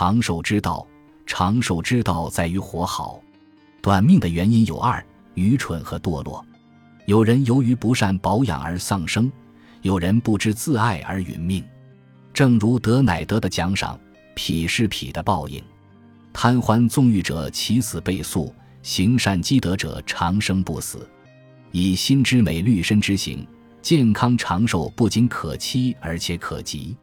[0.00, 0.86] 长寿之道
[1.26, 3.22] 长寿之道在于活好，
[3.82, 6.42] 短命的原因有二，愚蠢和堕落，
[7.04, 9.30] 有人由于不善保养而丧生，
[9.82, 11.62] 有人不知自爱而殒命。
[12.32, 14.00] 正如德乃德的奖赏，
[14.34, 15.62] 痞是痞的报应，
[16.32, 21.06] 贪欢纵欲者其死倍速，行善积德者长生不死。
[21.72, 23.46] 以心之美，律身之行，
[23.82, 26.96] 健康长寿不仅可期，而且可及。